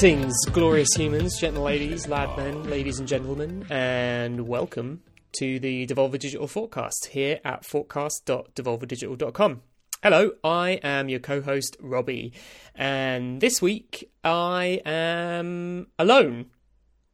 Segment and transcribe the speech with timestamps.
[0.00, 5.02] Greetings, glorious humans, gentle ladies, lad men, ladies and gentlemen, and welcome
[5.32, 9.62] to the Devolver Digital Forecast here at forecast.devolverdigital.com.
[10.00, 12.32] Hello, I am your co host, Robbie,
[12.76, 16.46] and this week I am alone.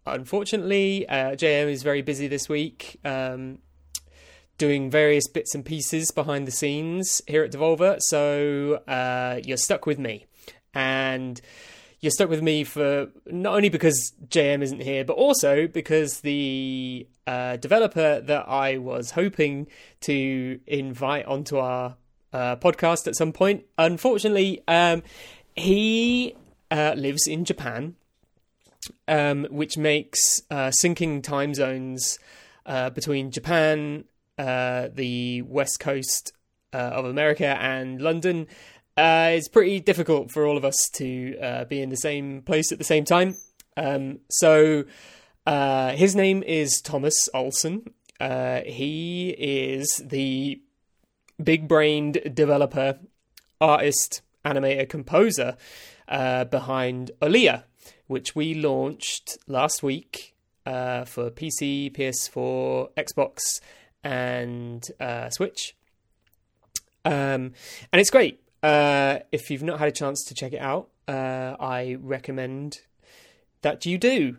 [0.05, 3.01] Unfortunately, uh, JM is very busy this week.
[3.03, 3.61] Um,
[4.59, 9.87] doing various bits and pieces behind the scenes here at Devolver, so uh, you're stuck
[9.87, 10.27] with me.
[10.75, 11.41] And
[12.05, 17.09] you're stuck with me for not only because JM isn't here, but also because the
[17.27, 19.69] uh, developer that I was hoping
[20.03, 21.97] to invite onto our
[22.31, 25.03] uh, podcast at some point, unfortunately, um,
[25.57, 26.37] he
[26.71, 27.97] uh, lives in Japan,
[29.09, 32.19] um, which makes uh, syncing time zones
[32.67, 34.05] uh, between Japan,
[34.37, 36.33] uh, the west coast
[36.75, 38.49] of America, and London
[38.97, 42.71] uh, it's pretty difficult for all of us to uh, be in the same place
[42.71, 43.35] at the same time.
[43.77, 44.85] Um, so
[45.47, 47.91] uh, his name is Thomas Olsen.
[48.21, 50.61] Uh, he is the
[51.43, 53.01] big brained developer,
[53.61, 55.57] artist, animator, composer
[56.07, 57.65] uh, behind Olija,
[58.07, 63.61] which we launched last week uh, for PC, PS4, Xbox,
[64.05, 64.89] and
[65.33, 65.75] Switch.
[67.05, 67.53] Um,
[67.93, 71.55] and it's great uh, if you've not had a chance to check it out, uh,
[71.61, 72.81] I recommend
[73.61, 74.39] that you do.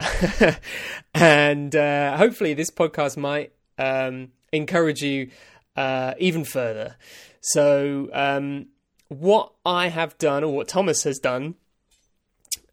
[1.14, 5.28] and uh, hopefully, this podcast might um, encourage you
[5.76, 6.96] uh, even further.
[7.42, 8.68] So, um,
[9.08, 11.56] what I have done, or what Thomas has done,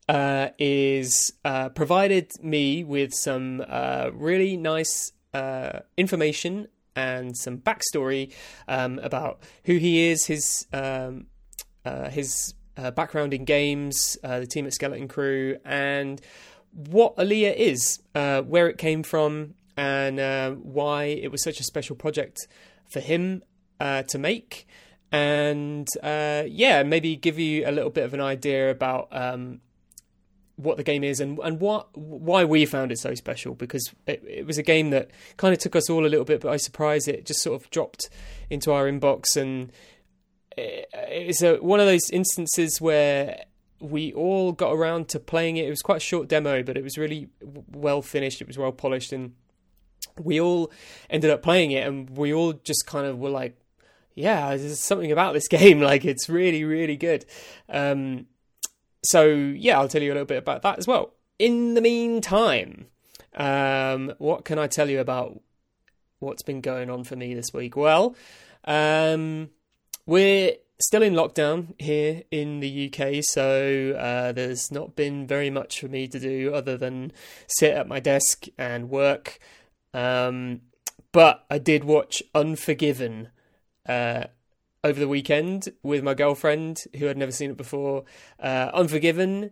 [0.07, 3.61] uh, is uh, provided me with some
[4.13, 5.11] really nice
[5.97, 8.31] information and some backstory
[8.67, 11.27] um, about who he is, his um,
[11.85, 16.21] uh, his uh, background in games, uh, the team at Skeleton Crew, and
[16.71, 21.63] what Olija is, uh, where it came from, and uh, why it was such a
[21.63, 22.47] special project
[22.89, 23.43] for him
[23.79, 24.67] uh, to make.
[25.11, 29.61] And yeah, maybe give you a little bit of an idea about um,
[30.57, 34.23] what the game is and and what why we found it so special because it,
[34.25, 37.07] it, was a game that kind of took us all a little bit by surprise.
[37.07, 38.09] It just sort of dropped
[38.49, 39.71] into our inbox and
[40.55, 43.43] it, it's a, one of those instances where
[43.79, 45.65] we all got around to playing it.
[45.65, 48.41] It was quite a short demo, but it was really well finished.
[48.41, 49.33] It was well polished, and
[50.17, 50.71] we all
[51.09, 53.57] ended up playing it, and we all just kind of were like,
[54.13, 55.81] "Yeah, there's something about this game.
[55.81, 57.25] Like it's really, really good."
[57.69, 58.27] Um,
[59.05, 61.13] so yeah, I'll tell you a little bit about that as well.
[61.39, 62.87] In the meantime,
[63.35, 65.39] um, what can I tell you about
[66.19, 67.75] what's been going on for me this week?
[67.75, 68.15] Well,
[68.63, 69.49] um,
[70.05, 75.79] we're still in lockdown here in the UK, so uh, there's not been very much
[75.79, 77.11] for me to do other than
[77.47, 79.39] sit at my desk and work.
[79.93, 80.61] Um,
[81.11, 83.29] but I did watch Unforgiven
[83.87, 84.25] uh,
[84.85, 88.03] over the weekend with my girlfriend who had never seen it before.
[88.39, 89.49] Uh, Unforgiven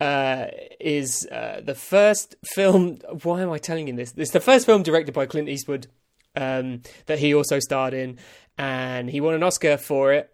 [0.00, 0.46] uh,
[0.78, 3.00] is uh, the first film.
[3.24, 4.14] Why am I telling you this?
[4.16, 5.88] It's the first film directed by Clint Eastwood
[6.36, 8.18] um, that he also starred in,
[8.56, 10.32] and he won an Oscar for it.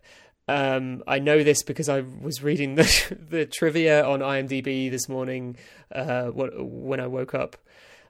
[0.49, 5.57] Um, I know this because I was reading the the trivia on IMDb this morning
[5.95, 7.57] uh, when I woke up.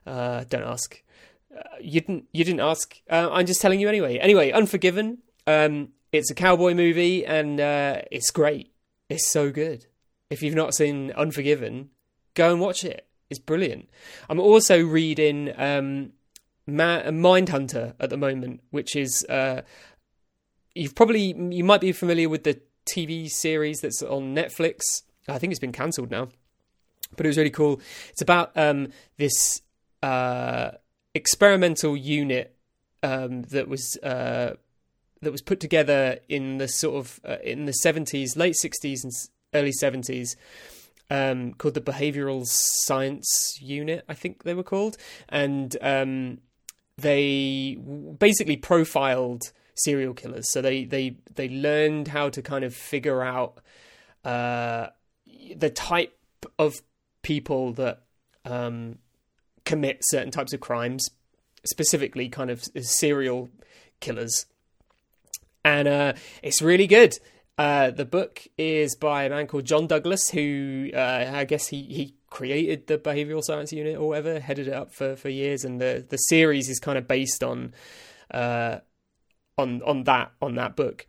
[0.05, 1.01] Uh, don't ask.
[1.57, 2.25] Uh, you didn't.
[2.33, 2.99] You didn't ask.
[3.09, 4.17] I'm just telling you anyway.
[4.17, 5.19] Anyway, Unforgiven.
[5.47, 8.71] Um, it's a cowboy movie and uh, it's great.
[9.09, 9.87] It's so good.
[10.29, 11.89] If you've not seen Unforgiven,
[12.35, 13.07] go and watch it.
[13.29, 13.89] It's brilliant.
[14.29, 16.13] I'm also reading um,
[16.67, 19.63] Ma- Mindhunter at the moment, which is uh,
[20.75, 25.01] you've probably you might be familiar with the TV series that's on Netflix.
[25.27, 26.29] I think it's been cancelled now,
[27.17, 27.81] but it was really cool.
[28.09, 29.61] It's about um, this
[30.03, 30.71] uh,
[31.15, 32.55] experimental unit
[33.01, 34.55] um, that was uh,
[35.23, 39.11] that was put together in the sort of uh, in the 70s, late 60s and
[39.53, 40.35] early 70s.
[41.09, 44.97] Um, called the Behavioral Science Unit, I think they were called,
[45.29, 46.39] and um,
[46.97, 47.77] they
[48.17, 50.51] basically profiled serial killers.
[50.51, 53.59] So they they they learned how to kind of figure out
[54.23, 54.87] uh,
[55.55, 56.17] the type
[56.57, 56.81] of
[57.21, 58.03] people that
[58.45, 58.97] um,
[59.65, 61.09] commit certain types of crimes,
[61.65, 63.49] specifically kind of serial
[63.99, 64.45] killers
[65.63, 67.17] and uh, it's really good.
[67.57, 71.83] Uh, the book is by a man called John Douglas, who uh, I guess he,
[71.83, 75.79] he created the behavioral science unit or whatever, headed it up for, for years, and
[75.79, 77.73] the, the series is kind of based on
[78.31, 78.79] uh,
[79.57, 81.05] on on that on that book.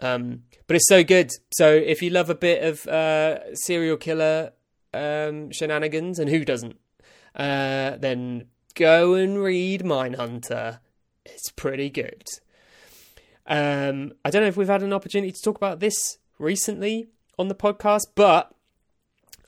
[0.00, 1.32] Um, but it's so good.
[1.52, 4.52] So if you love a bit of uh, serial killer
[4.94, 6.78] um, shenanigans, and who doesn't?
[7.34, 10.78] Uh, then go and read Mindhunter.
[11.24, 12.24] It's pretty good.
[13.48, 17.08] Um, I don't know if we've had an opportunity to talk about this recently
[17.38, 18.54] on the podcast, but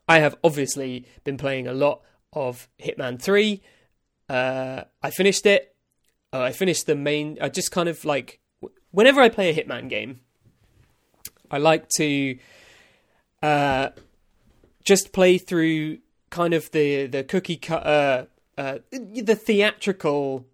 [0.08, 2.00] I have obviously been playing a lot
[2.32, 3.61] of Hitman 3.
[4.29, 5.75] Uh, I finished it.
[6.32, 7.37] Uh, I finished the main.
[7.41, 8.41] I just kind of like.
[8.93, 10.20] Whenever I play a Hitman game,
[11.50, 12.38] I like to
[13.43, 13.91] uh,
[14.85, 15.99] just play through
[16.31, 20.46] kind of the, the cookie cutter, uh, the theatrical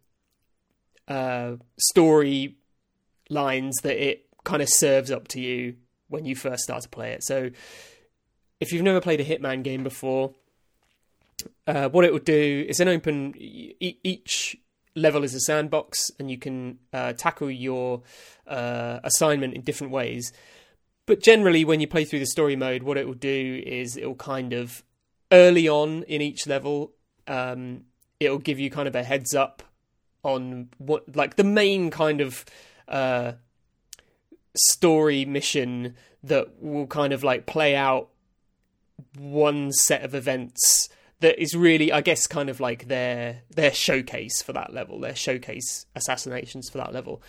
[1.09, 2.57] uh, story
[3.29, 5.77] lines that it kind of serves up to you
[6.09, 7.25] when you first start to play it.
[7.25, 7.51] So
[8.61, 10.33] if you've never played a Hitman game before,
[11.67, 14.57] uh, what it will do is an open e- each
[14.95, 18.03] level is a sandbox, and you can uh, tackle your
[18.47, 20.33] uh, assignment in different ways.
[21.05, 24.07] But generally, when you play through the story mode, what it will do is it
[24.07, 24.83] will kind of
[25.31, 26.93] early on in each level,
[27.29, 27.85] um,
[28.19, 29.63] it will give you kind of a heads up
[30.23, 32.45] on what, like the main kind of
[32.89, 33.33] uh,
[34.55, 38.09] story mission that will kind of like play out
[39.19, 40.89] one set of events
[41.21, 45.15] that is really, I guess, kind of like their their showcase for that level, their
[45.15, 47.23] showcase assassinations for that level.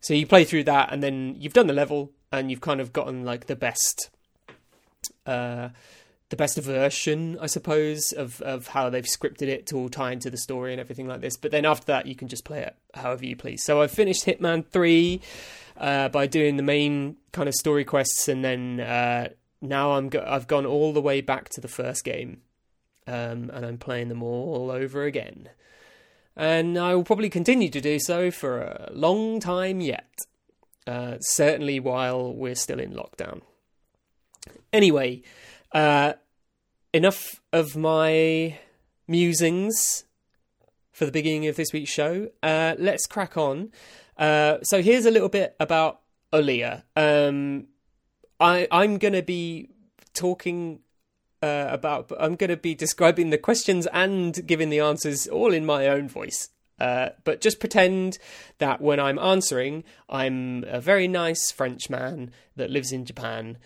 [0.00, 2.92] So you play through that, and then you've done the level, and you've kind of
[2.92, 4.10] gotten like the best,
[5.24, 5.70] uh,
[6.34, 10.30] the best version, I suppose, of of how they've scripted it to all tie into
[10.30, 11.36] the story and everything like this.
[11.36, 13.62] But then after that, you can just play it however you please.
[13.62, 15.20] So I finished Hitman Three
[15.76, 19.28] uh, by doing the main kind of story quests, and then uh,
[19.62, 22.40] now I'm go- I've gone all the way back to the first game,
[23.06, 25.50] um, and I'm playing them all over again.
[26.36, 30.18] And I will probably continue to do so for a long time yet.
[30.84, 33.40] Uh, certainly while we're still in lockdown.
[34.72, 35.22] Anyway,
[35.72, 36.14] uh,
[36.94, 38.56] enough of my
[39.08, 40.04] musings
[40.92, 42.28] for the beginning of this week's show.
[42.40, 43.72] Uh, let's crack on.
[44.16, 46.00] Uh, so here's a little bit about
[46.32, 46.84] Olija.
[46.94, 47.66] Um,
[48.38, 49.70] I I'm gonna be
[50.14, 50.80] talking
[51.42, 52.12] uh, about.
[52.18, 56.50] I'm gonna be describing the questions and giving the answers all in my own voice.
[56.78, 58.18] Uh, but just pretend
[58.58, 63.58] that when I'm answering, I'm a very nice French man that lives in Japan.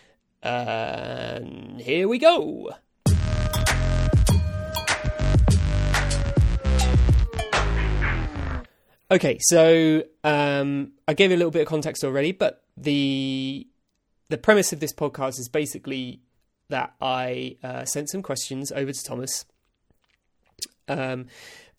[0.43, 2.71] And here we go.
[9.10, 13.66] Okay, so um, I gave a little bit of context already, but the
[14.28, 16.20] the premise of this podcast is basically
[16.69, 19.46] that I uh, sent some questions over to Thomas.
[20.88, 21.26] Um,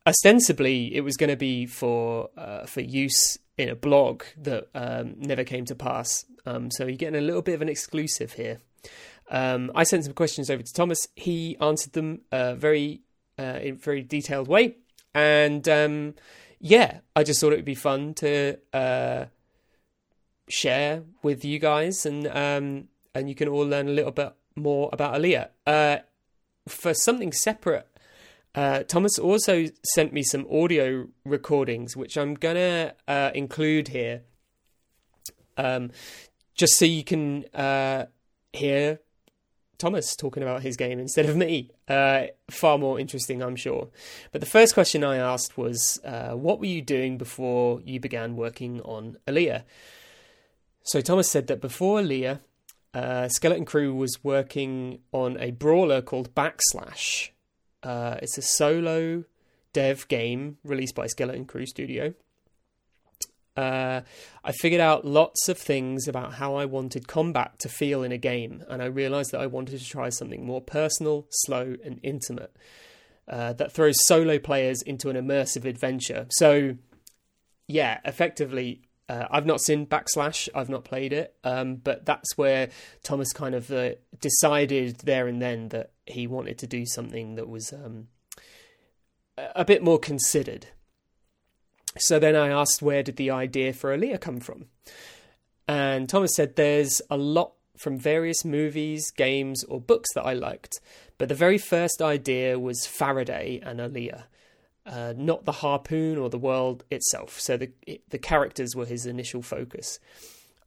[0.07, 5.13] ostensibly, it was going to be for uh, for use in a blog that um,
[5.19, 6.25] never came to pass.
[6.47, 8.57] Um, so you're getting a little bit of an exclusive here.
[9.29, 11.07] Um, I sent some questions over to Thomas.
[11.15, 13.01] He answered them uh, very
[13.37, 14.77] uh, in a very detailed way,
[15.13, 16.15] and um,
[16.59, 19.25] yeah, I just thought it would be fun to uh,
[20.47, 24.89] share with you guys, and um, and you can all learn a little bit more
[24.91, 25.49] about Olija.
[25.65, 25.97] Uh,
[26.67, 27.87] for something separate,
[28.55, 34.23] uh, Thomas also sent me some audio recordings, which I'm gonna uh, include here,
[35.57, 35.91] um,
[36.55, 38.05] just so you can uh,
[38.51, 38.99] hear
[39.79, 41.71] Thomas talking about his game instead of me.
[41.87, 43.89] Uh, far more interesting, I'm sure.
[44.31, 48.35] But the first question I asked was, uh, "What were you doing before you began
[48.35, 49.63] working on Olija?"
[50.83, 52.41] So Thomas said that before Olija,
[52.93, 57.29] uh, Skeleton Crew was working on a brawler called Backslash.
[57.81, 59.23] Uh, it's a solo
[59.73, 62.13] dev game released by Skeleton Crew Studio.
[63.57, 64.01] Uh,
[64.43, 68.17] I figured out lots of things about how I wanted combat to feel in a
[68.17, 72.55] game, and I realized that I wanted to try something more personal, slow, and intimate
[73.27, 76.25] uh, that throws solo players into an immersive adventure.
[76.29, 76.77] So,
[77.67, 82.69] yeah, effectively, uh, I've not seen Backslash, I've not played it, um, but that's where
[83.03, 83.91] Thomas kind of uh,
[84.21, 88.07] decided there and then that he wanted to do something that was um,
[89.37, 90.67] a bit more considered.
[91.97, 94.65] So then I asked, where did the idea for Olija come from?
[95.67, 100.79] And Thomas said, there's a lot from various movies, games, or books that I liked,
[101.17, 104.23] but the very first idea was Faraday and Olija
[104.89, 107.39] uh, not the harpoon or the world itself.
[107.39, 107.71] So the
[108.09, 109.99] the characters were his initial focus.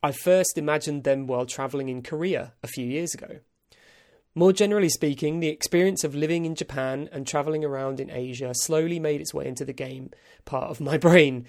[0.02, 3.41] I first imagined them while traveling in Korea a few years ago.
[4.35, 8.99] More generally speaking, the experience of living in Japan and traveling around in Asia slowly
[8.99, 10.11] made its way into the game
[10.45, 11.47] part of my brain.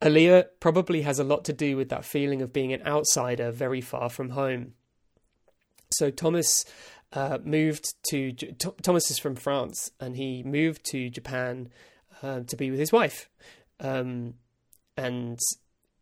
[0.00, 3.80] Olija probably has a lot to do with that feeling of being an outsider very
[3.80, 4.72] far from home.
[5.90, 6.64] So Thomas
[7.12, 11.68] uh, moved to Thomas is from France, and he moved to Japan
[12.22, 13.28] uh, to be with his wife.
[13.80, 14.34] Um,
[14.96, 15.38] and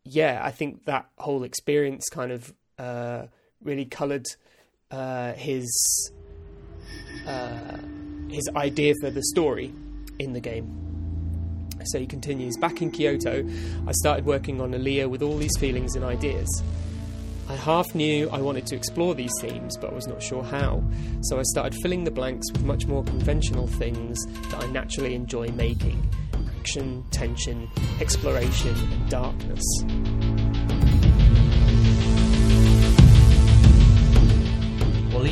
[0.05, 3.26] yeah, I think that whole experience kind of uh,
[3.62, 4.26] really coloured
[4.92, 6.12] uh, his
[7.26, 7.78] uh,
[8.30, 9.72] his idea for the story
[10.18, 10.78] in the game.
[11.84, 13.44] So he continues Back in Kyoto,
[13.87, 16.62] I started working on Olija with all these feelings and ideas.
[17.49, 20.82] I half knew I wanted to explore these themes, but was not sure how.
[21.22, 24.16] So I started filling the blanks with much more conventional things
[24.50, 26.08] that I naturally enjoy making
[26.58, 27.68] action, tension,
[28.00, 29.64] exploration, and darkness.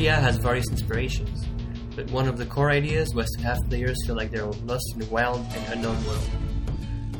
[0.01, 1.45] Olija has various inspirations,
[1.95, 5.03] but one of the core ideas was to have players feel like they're lost in
[5.03, 6.27] a wild and unknown world.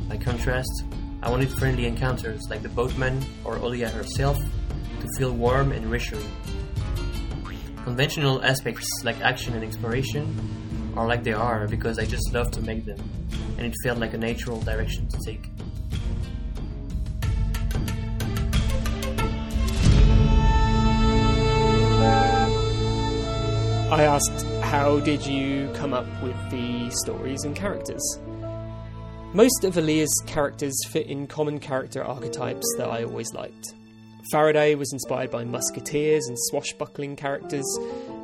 [0.08, 0.82] By contrast,
[1.22, 6.28] I wanted friendly encounters like the boatman or Olija herself to feel warm and reassuring.
[7.84, 12.62] Conventional aspects like action and exploration are like they are because I just love to
[12.62, 12.98] make them,
[13.58, 15.48] and it felt like a natural direction to take.
[23.92, 28.02] I asked, How did you come up with the stories and characters?
[29.34, 33.74] Most of Olija's characters fit in common character archetypes that I always liked.
[34.30, 37.66] Faraday was inspired by musketeers and swashbuckling characters,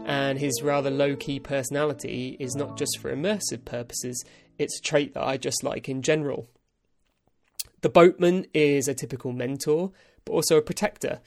[0.06, 4.24] and his rather low key personality is not just for immersive purposes,
[4.56, 6.48] it's a trait that I just like in general.
[7.82, 9.92] The boatman is a typical mentor,
[10.24, 11.20] but also a protector.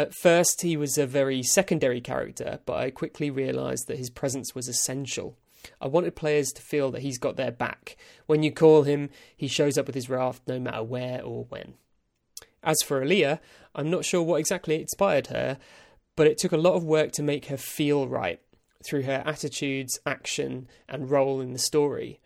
[0.00, 4.54] At first, he was a very secondary character, but I quickly realised that his presence
[4.54, 5.36] was essential.
[5.78, 7.98] I wanted players to feel that he's got their back.
[8.24, 11.74] When you call him, he shows up with his raft no matter where or when.
[12.62, 13.40] As for Olija,
[13.74, 15.58] I'm not sure what exactly inspired her,
[16.16, 18.40] but it took a lot of work to make her feel right
[18.82, 22.20] through her attitudes, action, and role in the story.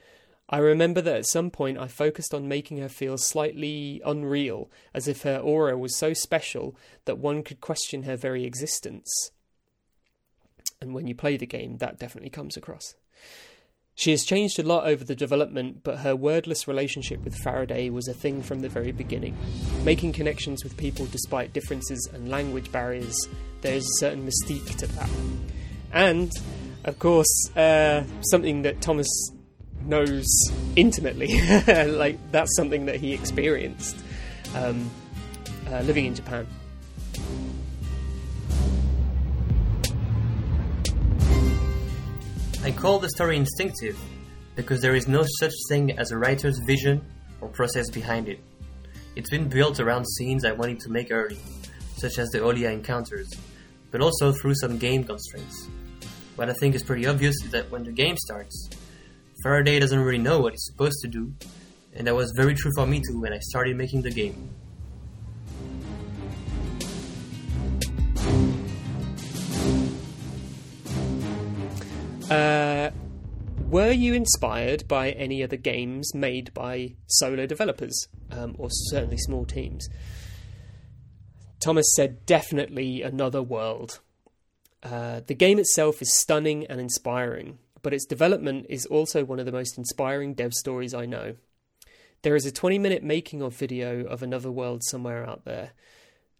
[0.49, 5.09] I remember that at some point I focused on making her feel slightly unreal, as
[5.09, 9.11] if her aura was so special that one could question her very existence.
[10.81, 12.95] And when you play the game, that definitely comes across.
[13.97, 18.09] She has changed a lot over the development, but her wordless relationship with Faraday was
[18.09, 19.37] a thing from the very beginning.
[19.85, 23.17] Making connections with people despite differences and language barriers,
[23.61, 25.09] there is a certain mystique to that.
[25.93, 26.33] And,
[26.85, 29.09] of course, uh, something that Thomas
[29.87, 30.27] knows
[30.77, 31.41] intimately.
[31.67, 33.97] like, that's something that he experienced
[34.55, 34.91] um,
[35.71, 36.47] uh, living in Japan.
[42.63, 43.99] I call the story instinctive
[44.57, 47.05] because there is no such thing as a writer's vision
[47.41, 48.41] or process behind it.
[49.17, 51.39] It's been built around scenes I wanted to make early,
[51.97, 53.31] such as the Olija encounters,
[53.91, 55.69] but also through some game constraints.
[56.37, 58.71] What I think is pretty obvious is that when the game starts,
[59.45, 61.35] Faraday doesn't really know what he's supposed to do,
[61.93, 64.49] and that was very true for me too when I started making the game.
[72.31, 72.91] Uh,
[73.69, 79.45] were you inspired by any other games made by solo developers, um, or certainly small
[79.45, 79.91] teams?
[81.61, 84.01] Thomas said, definitely another world.
[84.83, 89.47] Uh, the game itself is stunning and inspiring, but its development is also one of
[89.47, 91.37] the most inspiring dev stories I know.
[92.23, 95.73] There is a 20 minute making of video of Another World somewhere out there.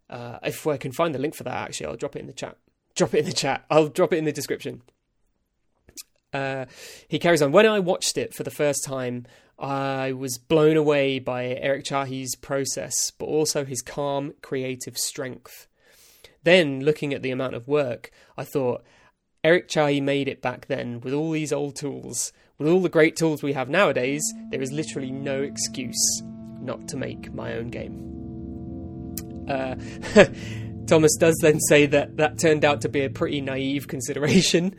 [0.09, 2.33] Uh, if I can find the link for that, actually, I'll drop it in the
[2.33, 2.57] chat.
[2.95, 3.63] Drop it in the chat.
[3.69, 4.81] I'll drop it in the description.
[6.33, 6.65] Uh,
[7.07, 7.51] he carries on.
[7.51, 9.25] When I watched it for the first time,
[9.59, 15.67] I was blown away by Eric Chahi's process, but also his calm, creative strength.
[16.43, 18.83] Then, looking at the amount of work, I thought,
[19.45, 22.33] Eric Chahi made it back then with all these old tools.
[22.57, 26.23] With all the great tools we have nowadays, there is literally no excuse
[26.61, 29.13] not to make my own game.
[29.47, 29.75] Uh,
[30.87, 34.75] Thomas does then say that that turned out to be a pretty naive consideration.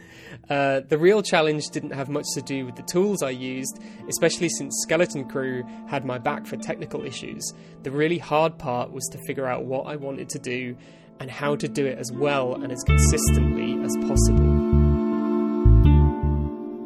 [0.49, 4.49] Uh, the real challenge didn't have much to do with the tools I used, especially
[4.49, 7.53] since Skeleton Crew had my back for technical issues.
[7.83, 10.77] The really hard part was to figure out what I wanted to do
[11.19, 14.77] and how to do it as well and as consistently as possible.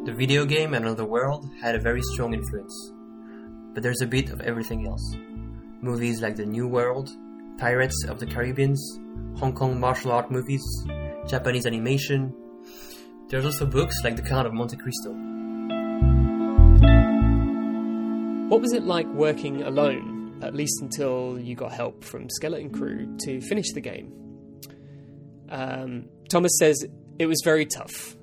[0.05, 2.91] The video game Another World had a very strong influence,
[3.73, 5.15] but there's a bit of everything else.
[5.81, 7.11] Movies like The New World,
[7.59, 8.75] Pirates of the Caribbean,
[9.37, 10.63] Hong Kong martial art movies,
[11.27, 12.33] Japanese animation.
[13.31, 15.11] There's also books like The Count of Monte Cristo.
[18.49, 23.15] What was it like working alone, at least until you got help from Skeleton Crew
[23.23, 24.11] to finish the game?
[25.47, 26.85] Um, Thomas says
[27.19, 28.17] it was very tough.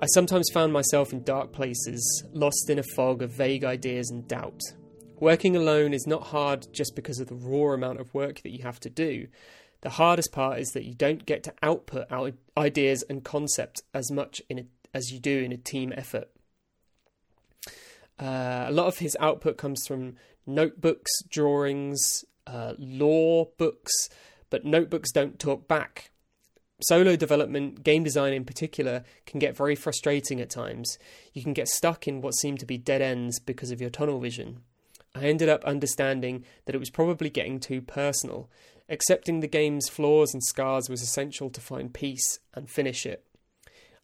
[0.00, 4.26] I sometimes found myself in dark places, lost in a fog of vague ideas and
[4.26, 4.60] doubt.
[5.20, 8.64] Working alone is not hard just because of the raw amount of work that you
[8.64, 9.28] have to do.
[9.84, 12.06] The hardest part is that you don't get to output
[12.56, 14.64] ideas and concept as much a,
[14.94, 16.30] as you do in a team effort.
[18.18, 23.92] Uh, a lot of his output comes from notebooks, drawings, uh, lore books,
[24.48, 26.10] but notebooks don't talk back.
[26.80, 30.96] Solo development, game design in particular, can get very frustrating at times.
[31.34, 34.18] You can get stuck in what seem to be dead ends because of your tunnel
[34.18, 34.60] vision.
[35.14, 38.48] I ended up understanding that it was probably getting too personal.
[38.88, 43.24] Accepting the game's flaws and scars was essential to find peace and finish it.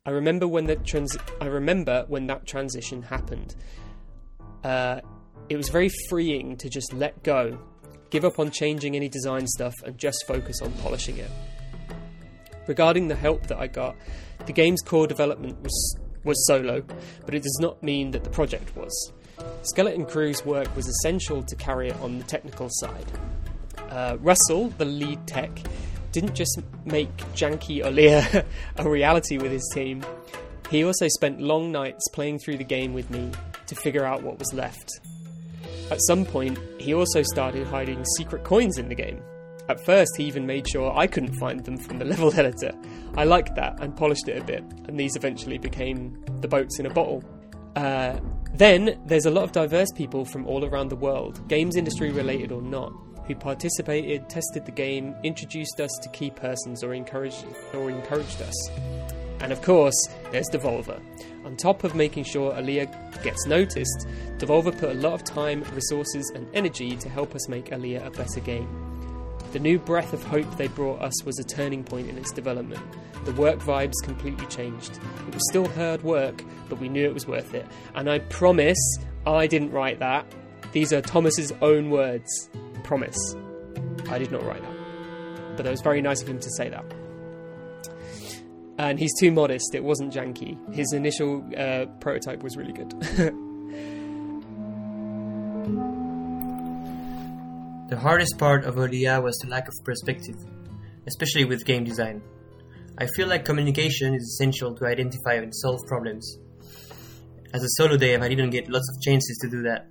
[0.06, 3.54] I remember when the trans- I remember when that transition happened.
[4.64, 5.00] Uh,
[5.50, 7.58] it was very freeing to just let go,
[8.08, 11.30] give up on changing any design stuff, and just focus on polishing it.
[12.66, 13.96] Regarding the help that I got,
[14.46, 16.82] the game's core development was was solo,
[17.26, 19.12] but it does not mean that the project was.
[19.62, 23.06] Skeleton Crew's work was essential to carry it on the technical side.
[23.90, 25.50] Uh, Russell, the lead tech,
[26.12, 28.44] didn't just make janky Olija
[28.76, 30.04] a reality with his team,
[30.70, 33.30] he also spent long nights playing through the game with me
[33.66, 35.00] to figure out what was left.
[35.90, 39.20] At some point, he also started hiding secret coins in the game.
[39.68, 42.72] At first, he even made sure I couldn't find them from the level editor.
[43.16, 46.86] I liked that and polished it a bit, and these eventually became the boats in
[46.86, 47.24] a bottle.
[47.74, 48.18] Uh,
[48.54, 52.52] then, there's a lot of diverse people from all around the world, games industry related
[52.52, 52.92] or not,
[53.30, 58.70] who participated, tested the game, introduced us to key persons, or encouraged, or encouraged us.
[59.40, 59.94] And of course,
[60.32, 61.00] there's Devolver.
[61.44, 66.30] On top of making sure Olija gets noticed, Devolver put a lot of time, resources,
[66.34, 68.68] and energy to help us make Olija a better game.
[69.52, 72.82] The new breath of hope they brought us was a turning point in its development.
[73.26, 74.98] The work vibes completely changed.
[75.28, 77.66] It was still hard work, but we knew it was worth it.
[77.94, 80.26] And I promise I didn't write that.
[80.72, 82.50] These are Thomas's own words.
[82.90, 83.36] Promise.
[84.08, 85.56] I did not write that.
[85.56, 86.84] But that was very nice of him to say that
[88.80, 89.74] and he's too modest.
[89.74, 90.56] It wasn't janky.
[90.74, 92.90] His initial uh, prototype was really good.
[97.90, 100.36] the hardest part of Olija was the lack of perspective,
[101.06, 102.22] especially with game design.
[102.96, 106.38] I feel like communication is essential to identify and solve problems.
[107.52, 109.88] As a solo dev, I didn't get lots of chances to do that.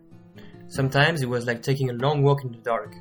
[0.70, 2.94] Sometimes it was like taking a long walk in the dark.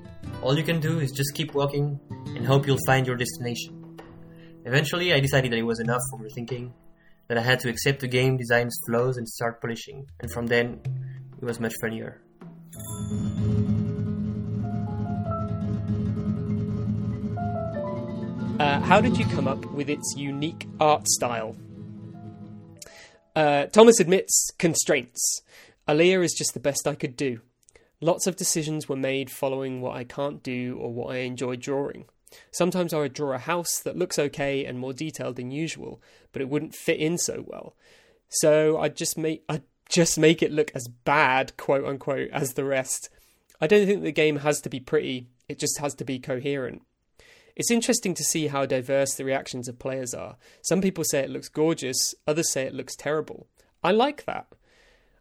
[0.42, 4.00] All you can do is just keep walking and hope you'll find your destination.
[4.64, 6.72] Eventually, I decided that it was enough overthinking,
[7.28, 10.80] that I had to accept the game design's flaws and start polishing, and from then,
[11.36, 12.22] it was much funnier.
[18.58, 21.54] Uh, how did you come up with its unique art style?
[23.36, 25.42] Uh, Thomas admits constraints.
[25.86, 27.40] Olija is just the best I could do.
[28.00, 32.04] Lots of decisions were made following what I can't do or what I enjoy drawing.
[32.50, 36.00] Sometimes I would draw a house that looks okay and more detailed than usual,
[36.32, 37.74] but it wouldn't fit in so well.
[38.28, 42.64] So I'd just make I'd just make it look as bad, quote unquote, as the
[42.64, 43.08] rest.
[43.60, 46.82] I don't think the game has to be pretty, it just has to be coherent.
[47.56, 50.36] It's interesting to see how diverse the reactions of players are.
[50.62, 53.48] Some people say it looks gorgeous, others say it looks terrible.
[53.82, 54.46] I like that.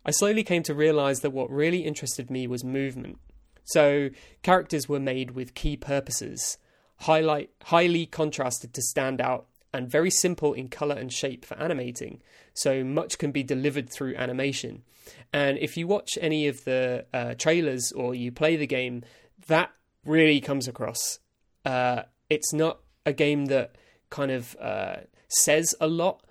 [0.08, 3.20] I slowly came to realize that what really interested me was movement.
[3.66, 4.10] So,
[4.42, 6.58] characters were made with key purposes
[7.02, 12.22] highlight, highly contrasted to stand out, and very simple in color and shape for animating.
[12.54, 14.84] So much can be delivered through animation.
[15.32, 19.04] And if you watch any of the uh, trailers or you play the game,
[19.48, 19.72] that
[20.06, 21.20] really comes across.
[21.66, 23.76] Uh, it's not a game that
[24.10, 26.24] kind of uh, says a lot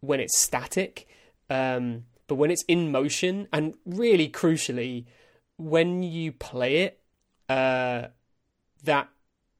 [0.00, 1.08] when it's static,
[1.48, 5.04] um, but when it's in motion, and really crucially,
[5.58, 6.98] when you play it,
[7.50, 8.06] uh,
[8.84, 9.10] that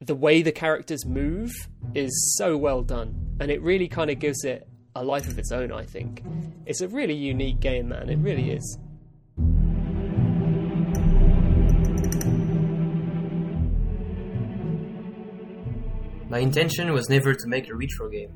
[0.00, 1.52] the way the characters move
[1.94, 5.52] is so well done, and it really kind of gives it a life of its
[5.52, 5.70] own.
[5.70, 6.22] I think
[6.64, 8.08] it's a really unique game, man.
[8.08, 8.78] It really is.
[16.30, 18.32] My intention was never to make a retro game.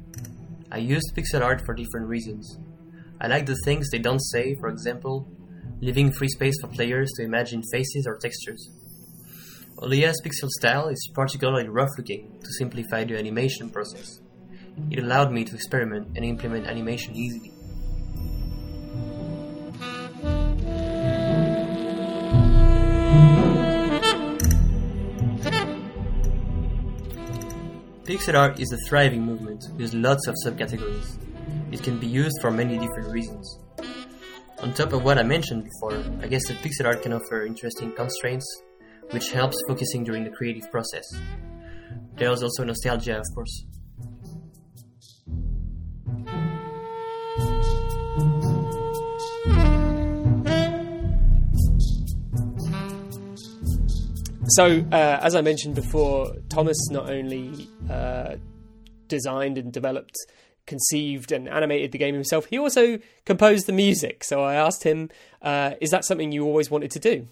[0.70, 2.58] I used pixel art for different reasons.
[3.20, 5.26] I like the things they don't say, for example,
[5.80, 8.70] leaving free space for players to imagine faces or textures.
[9.78, 14.20] Olija's pixel style is particularly rough looking to simplify the animation process.
[14.90, 17.52] It allowed me to experiment and implement animation easily.
[28.04, 31.18] Pixel art is a thriving movement with lots of subcategories.
[31.72, 33.58] It can be used for many different reasons.
[34.60, 37.92] On top of what I mentioned before, I guess that pixel art can offer interesting
[37.92, 38.46] constraints,
[39.10, 41.04] which helps focusing during the creative process.
[42.14, 43.66] There's also nostalgia, of course.
[54.50, 58.36] So, uh, as I mentioned before, Thomas not only uh,
[59.08, 60.16] designed and developed,
[60.66, 64.24] conceived and animated the game himself, he also composed the music.
[64.24, 65.10] So I asked him,
[65.42, 67.28] uh, Is that something you always wanted to do?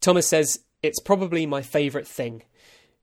[0.00, 2.42] Thomas says, It's probably my favourite thing.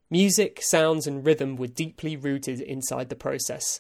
[0.10, 3.80] Music, sounds, and rhythm were deeply rooted inside the process.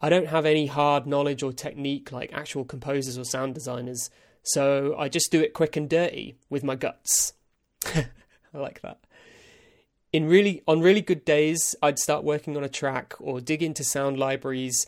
[0.00, 4.08] I don't have any hard knowledge or technique like actual composers or sound designers,
[4.42, 7.34] so I just do it quick and dirty with my guts.
[7.94, 8.06] I
[8.54, 8.98] like that.
[10.12, 13.84] In really on really good days, I'd start working on a track or dig into
[13.84, 14.86] sound libraries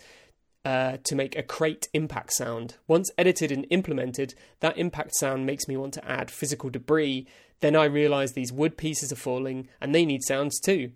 [0.65, 2.77] uh, to make a crate impact sound.
[2.89, 7.27] Once edited and implemented, that impact sound makes me want to add physical debris.
[7.61, 10.91] Then I realize these wood pieces are falling and they need sounds too.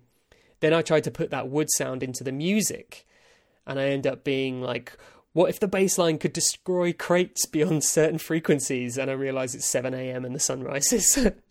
[0.59, 3.05] Then I try to put that wood sound into the music,
[3.67, 4.97] and I end up being like,
[5.33, 8.97] what if the bass line could destroy crates beyond certain frequencies?
[8.97, 10.25] And I realize it's 7 a.m.
[10.25, 11.15] and the sun rises.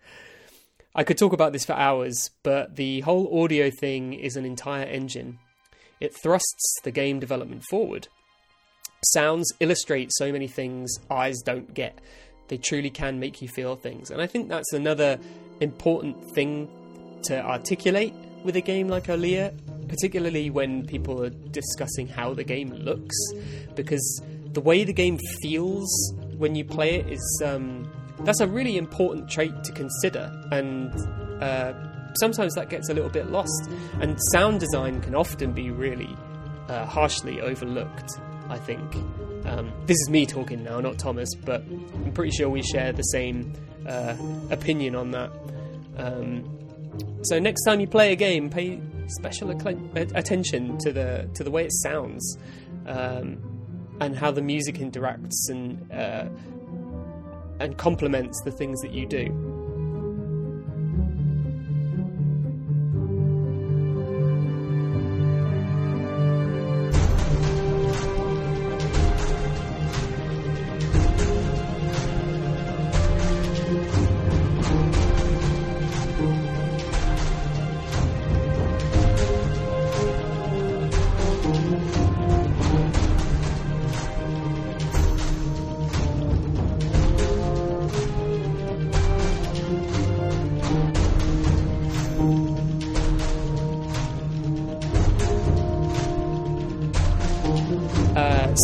[0.99, 4.87] I could talk about this for hours, but the whole audio thing is an entire
[4.87, 5.39] engine.
[6.01, 8.09] It thrusts the game development forward.
[9.13, 12.01] Sounds illustrate so many things eyes don't get.
[12.49, 14.11] They truly can make you feel things.
[14.11, 15.19] And I think that's another
[15.61, 16.67] important thing
[17.25, 19.53] to articulate with a game like Olija,
[19.89, 23.17] particularly when people are discussing how the game looks,
[23.75, 24.23] because
[24.55, 27.87] the way the game feels when you play it is um,
[28.21, 30.93] that's a really important trait to consider, and
[31.43, 31.73] uh,
[32.19, 33.71] sometimes that gets a little bit lost.
[34.01, 36.17] And sound design can often be really
[36.69, 38.11] uh, harshly overlooked.
[38.49, 38.95] I think
[39.45, 43.03] um, this is me talking now, not Thomas, but I'm pretty sure we share the
[43.03, 43.53] same
[43.87, 44.17] uh,
[44.51, 45.31] opinion on that.
[45.97, 46.45] Um,
[47.23, 51.65] so next time you play a game, pay special attention to the to the way
[51.65, 52.39] it sounds
[52.87, 53.39] um,
[54.01, 56.27] and how the music interacts and uh,
[57.61, 59.56] and complements the things that you do.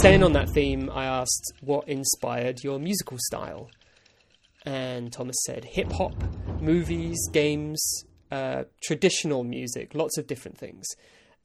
[0.02, 3.70] Staying on that theme, I asked what inspired your musical style.
[4.66, 6.16] And Thomas said hip hop,
[6.60, 7.80] movies, games,
[8.32, 10.88] uh, traditional music, lots of different things.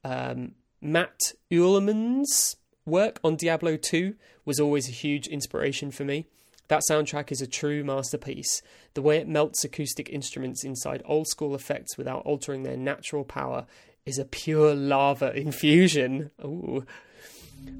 [0.04, 1.20] Um, Matt
[1.52, 6.26] Uelmen's work on Diablo 2 was always a huge inspiration for me.
[6.68, 8.64] That soundtrack is a true masterpiece.
[8.96, 13.68] The way it melts acoustic instruments inside old school effects without altering their natural power
[14.04, 16.32] is a pure lava infusion.
[16.44, 16.88] Ooh.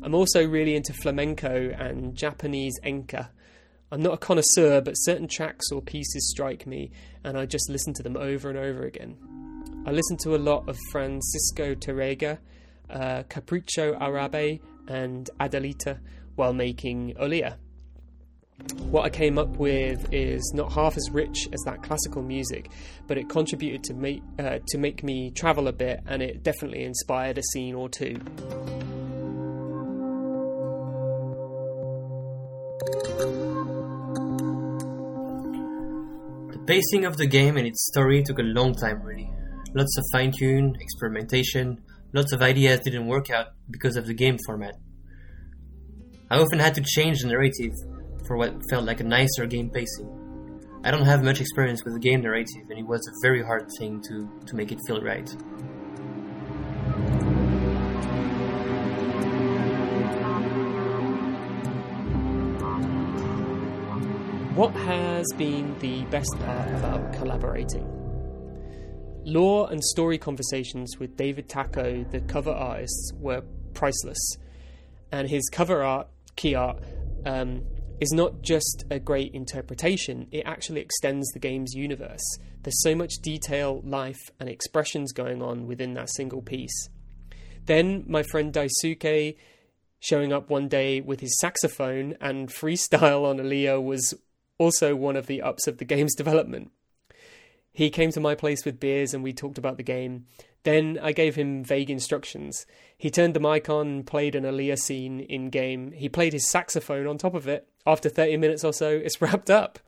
[0.04, 3.30] I'm also really into flamenco and Japanese enka.
[3.92, 6.92] I'm not a connoisseur, but certain tracks or pieces strike me,
[7.24, 9.16] and I just listen to them over and over again.
[9.86, 12.38] I listen to a lot of Francisco Tárrega,
[12.90, 16.00] uh, Capricho Arabe, and Adelita
[16.36, 17.56] while making Olija.
[18.90, 22.72] What I came up with is not half as rich as that classical music,
[23.08, 26.84] but it contributed to make uh, to make me travel a bit, and it definitely
[26.84, 28.20] inspired a scene or two.
[36.68, 39.32] Pacing of the game and its story took a long time, really.
[39.74, 41.82] Lots of fine tune, experimentation,
[42.14, 44.76] lots of ideas didn't work out because of the game format.
[46.30, 47.72] I often had to change the narrative
[48.28, 50.14] for what felt like a nicer game pacing.
[50.84, 53.70] I don't have much experience with the game narrative, and it was a very hard
[53.80, 55.30] thing to, to make it feel right.
[64.58, 67.86] What has been the best part about collaborating?
[69.24, 73.44] Lore and story conversations with David Taco, the cover artist, were
[73.76, 74.18] priceless.
[75.12, 76.84] And his cover art, key art,
[77.24, 77.66] um,
[78.02, 82.26] is not just a great interpretation, it actually extends the game's universe.
[82.64, 86.90] There's so much detail, life, and expressions going on within that single piece.
[87.66, 89.38] Then my friend Daisuke
[90.00, 94.16] showing up one day with his saxophone and freestyle on Olija was
[94.58, 96.72] also one of the ups of the game's development.
[97.72, 100.26] He came to my place with beers and we talked about the game.
[100.64, 102.66] Then I gave him vague instructions.
[102.98, 105.92] He turned the mic on played an Olija scene in game.
[105.92, 107.68] He played his saxophone on top of it.
[107.86, 109.80] After 30 minutes or so, it's wrapped up.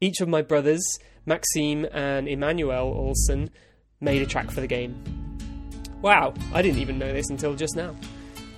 [0.00, 0.82] Each of my brothers,
[1.26, 3.50] Maxime and Emmanuel Olsen,
[4.00, 4.96] made a track for the game.
[6.00, 7.94] Wow, I didn't even know this until just now.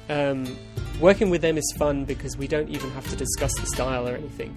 [0.08, 0.56] Um,
[1.00, 4.14] working with them is fun because we don't even have to discuss the style or
[4.14, 4.54] anything.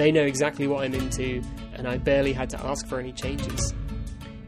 [0.00, 1.42] They know exactly what I'm into,
[1.74, 3.74] and I barely had to ask for any changes.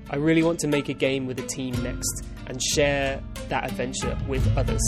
[0.08, 4.16] I really want to make a game with a team next and share that adventure
[4.26, 4.80] with others.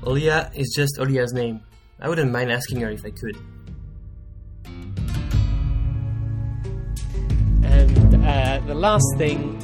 [0.00, 1.60] Olija is just Olija's name.
[2.00, 3.36] I wouldn't mind asking her if I could.
[7.64, 9.61] And uh, the last thing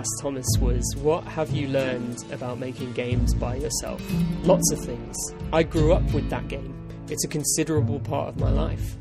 [0.00, 4.00] asked Thomas was, What have you learned about making games by yourself?
[4.44, 5.14] Lots of things.
[5.52, 6.74] I grew up with that game,
[7.10, 8.96] it's a considerable part of my life.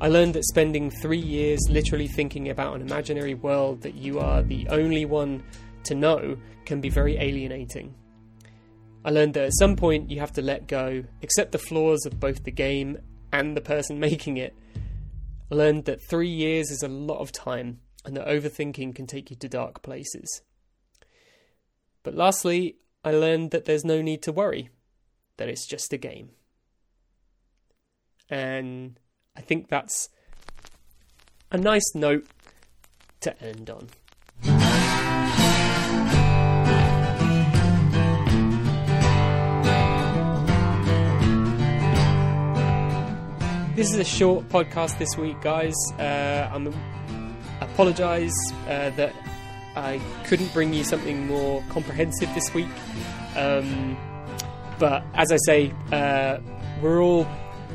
[0.00, 4.42] I learned that spending three years literally thinking about an imaginary world that you are
[4.42, 5.42] the only one
[5.84, 6.36] to know
[6.66, 7.92] can be very alienating.
[9.04, 12.20] I learned that at some point you have to let go, accept the flaws of
[12.20, 12.98] both the game
[13.32, 14.54] and the person making it.
[15.50, 19.30] I learned that three years is a lot of time and that overthinking can take
[19.30, 20.42] you to dark places.
[22.02, 24.70] But lastly, I learned that there's no need to worry,
[25.38, 26.30] that it's just a game.
[28.28, 28.98] And
[29.36, 30.08] I think that's
[31.50, 32.26] a nice note
[33.20, 33.88] to end on.
[43.74, 45.74] This is a short podcast this week, guys.
[45.98, 46.72] Uh, I'm
[47.74, 48.32] apologise
[48.68, 49.12] uh, that
[49.74, 52.68] I couldn't bring you something more comprehensive this week.
[53.34, 53.96] Um,
[54.78, 56.38] but as I say, uh,
[56.80, 57.26] we're all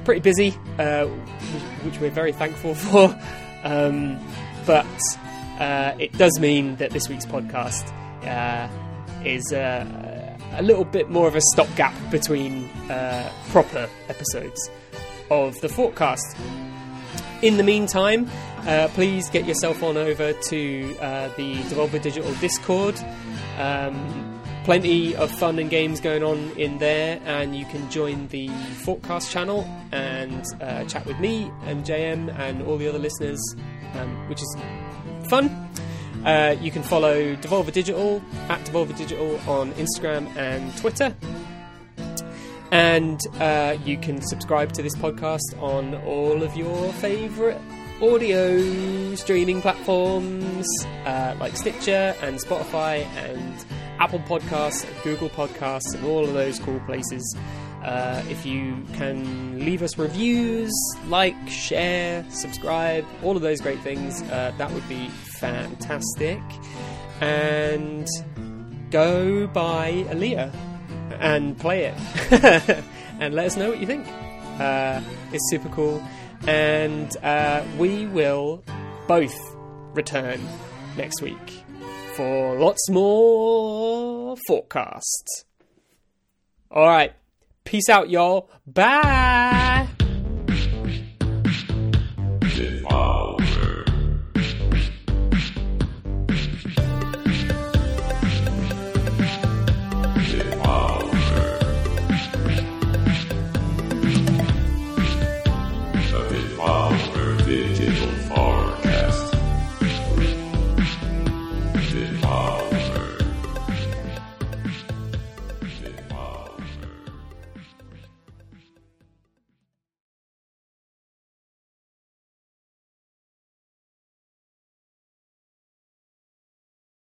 [0.05, 1.05] pretty busy, uh,
[1.83, 3.13] which we're very thankful for.
[3.65, 4.17] Um,
[4.65, 4.87] but
[5.59, 7.91] uh, it does mean that this week's podcast
[8.25, 8.69] uh,
[9.25, 12.69] is uh, a little bit more of a stopgap between
[13.49, 14.69] proper episodes
[15.29, 16.37] of the forecast.
[17.41, 18.29] In the meantime,
[18.67, 22.99] uh, please get yourself on over to uh, the Devolver Digital Discord.
[23.57, 28.47] Um, plenty of fun and games going on in there, and you can join the
[28.83, 33.39] Forecast channel and uh, chat with me and JM and all the other listeners,
[33.95, 34.57] um, which is
[35.27, 35.69] fun.
[36.25, 41.15] Uh, you can follow Devolver Digital at Devolver Digital on Instagram and Twitter.
[42.71, 47.59] And uh, you can subscribe to this podcast on all of your favourite
[48.01, 50.65] audio streaming platforms
[51.05, 53.65] uh, like Stitcher and Spotify and
[53.99, 57.37] Apple Podcasts, and Google Podcasts, and all of those cool places.
[57.83, 60.71] Uh, if you can leave us reviews,
[61.07, 66.39] like, share, subscribe, all of those great things, uh, that would be fantastic.
[67.19, 68.07] And
[68.91, 70.53] go buy Olija
[71.19, 71.95] and play it
[73.19, 74.07] and let us know what you think.
[74.59, 76.01] Uh, it's super cool.
[76.49, 78.63] And uh, we will
[79.07, 79.37] both
[79.93, 80.41] return
[80.97, 81.63] next week
[82.15, 85.45] for lots more forecasts.
[86.71, 87.13] All right.
[87.65, 88.49] Peace out, y'all.
[88.65, 89.68] Bye.